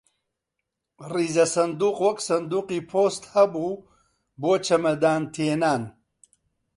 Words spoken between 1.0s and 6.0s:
ڕیزە سندووق وەک سندووقی پۆست هەبوو بۆ چەمەدان تێنان